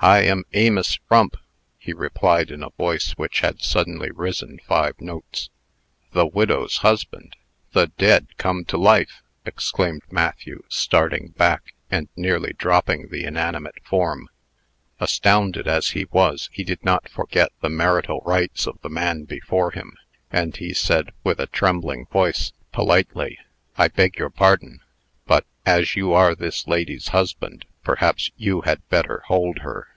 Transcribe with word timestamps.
"I 0.00 0.20
am 0.20 0.44
Amos 0.52 0.94
Frump," 1.08 1.36
he 1.76 1.92
replied, 1.92 2.52
in 2.52 2.62
a 2.62 2.70
voice 2.70 3.14
which 3.16 3.40
had 3.40 3.60
suddenly 3.60 4.12
risen 4.12 4.60
five 4.64 4.94
notes. 5.00 5.50
"The 6.12 6.24
widow's 6.24 6.76
husband! 6.76 7.34
The 7.72 7.88
dead 7.88 8.28
come 8.36 8.64
to 8.66 8.76
life!" 8.76 9.24
exclaimed 9.44 10.02
Matthew, 10.08 10.62
starting 10.68 11.30
back, 11.36 11.74
and 11.90 12.08
nearly 12.14 12.52
dropping 12.52 13.08
the 13.08 13.24
inanimate 13.24 13.82
form. 13.84 14.28
Astounded 15.00 15.66
as 15.66 15.88
he 15.88 16.04
was, 16.12 16.48
he 16.52 16.62
did 16.62 16.84
not 16.84 17.08
forget 17.08 17.50
the 17.60 17.68
marital 17.68 18.22
rights 18.24 18.68
of 18.68 18.78
the 18.82 18.88
man 18.88 19.24
before 19.24 19.72
him; 19.72 19.96
and 20.30 20.56
he 20.56 20.72
said, 20.72 21.10
with 21.24 21.40
a 21.40 21.48
trembling 21.48 22.06
voice, 22.06 22.52
politely, 22.70 23.36
"I 23.76 23.88
beg 23.88 24.16
your 24.16 24.30
pardon; 24.30 24.78
but, 25.26 25.44
as 25.66 25.96
you 25.96 26.12
are 26.12 26.36
this 26.36 26.68
lady's 26.68 27.08
husband, 27.08 27.64
perhaps 27.84 28.30
you 28.36 28.60
had 28.62 28.86
better 28.90 29.22
hold 29.28 29.60
her." 29.60 29.88